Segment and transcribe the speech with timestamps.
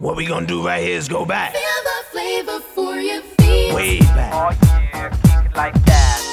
[0.00, 1.52] What we gonna do right here is go back.
[1.52, 3.74] Feel the flavor for your feet.
[3.74, 4.32] Way back.
[4.32, 6.29] Oh yeah, kick it like that.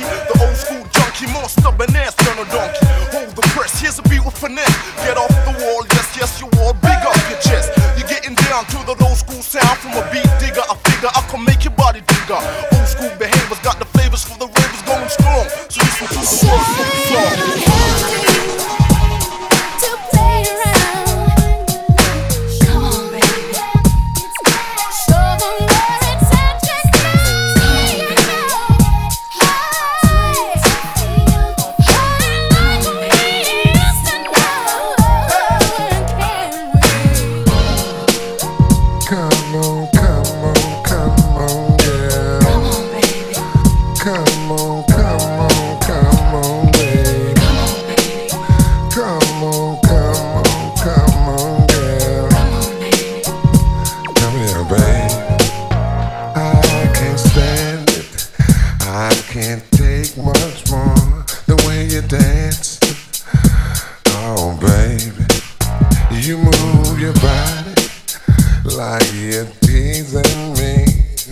[0.00, 2.09] junkie, the old school junkie, more stubborn ass
[68.76, 70.84] like you're teasing me.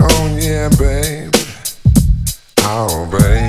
[0.00, 1.34] Oh yeah, babe.
[2.60, 3.41] Oh babe.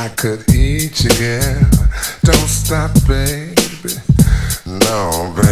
[0.00, 1.70] I could eat you, yeah.
[2.22, 3.96] Don't stop, baby.
[4.64, 5.47] No, baby.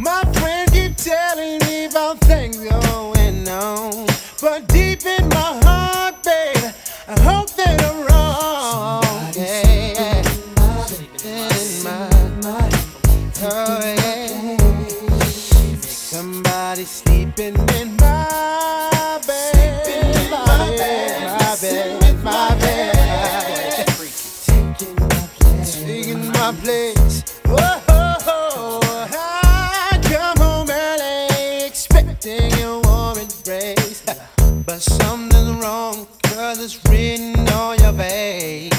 [0.00, 2.56] My friends keep telling me about things
[32.10, 34.02] expecting a warm embrace.
[34.66, 38.70] But something's wrong, cause it's written on your face.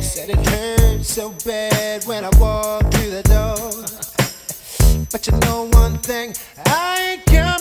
[0.00, 3.72] Said it hurt so bad when I walked through the door.
[5.12, 6.34] But you know one thing,
[6.66, 7.51] I ain't coming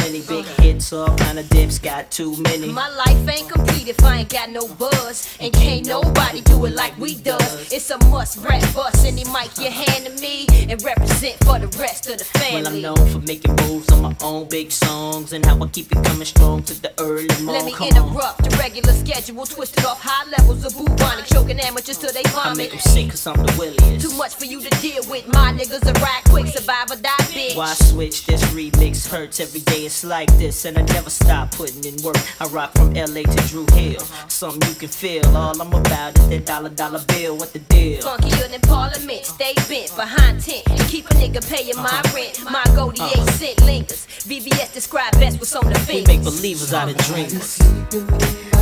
[0.00, 1.78] plenty big hits, all kind of dips.
[1.78, 2.68] Got too many.
[2.68, 5.36] My life ain't complete if I ain't got no buzz.
[5.40, 7.72] And can't nobody do it like we does.
[7.72, 9.06] It's a must rap bust.
[9.06, 12.62] Any mic you hand to me and represent for the rest of the family.
[12.62, 15.92] Well, I'm known for making moves on my own big songs and how I keep
[15.92, 17.46] it coming strong to the early morning.
[17.46, 21.98] Let me Come interrupt the regular schedule, twisted off high levels of bubonic, choking amateurs
[21.98, 22.48] till they on.
[22.48, 22.70] I make vomit.
[22.70, 24.08] them sick cause I'm the williest.
[24.08, 25.26] Too much for you to deal with.
[25.28, 27.56] My niggas are ride quick, survive or die, bitch.
[27.56, 28.26] Why switch?
[28.26, 29.89] This remix hurts every day.
[29.90, 32.14] It's like this, and I never stop putting in work.
[32.40, 34.00] I rock from LA to Dru Hill.
[34.00, 34.28] Uh-huh.
[34.28, 35.26] Something you can feel.
[35.36, 37.36] All I'm about is that dollar dollar bill.
[37.36, 38.00] What the deal?
[38.00, 39.34] Funkier than Parliament, uh-huh.
[39.34, 42.14] stay bent behind tent and keep a nigga paying my uh-huh.
[42.14, 42.44] rent.
[42.44, 44.06] My goldie eight cent lingers.
[44.30, 46.06] VVS describe best what's on the We fingers.
[46.06, 47.58] make believers out of dreamers.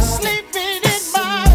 [0.00, 1.48] Sleeping in my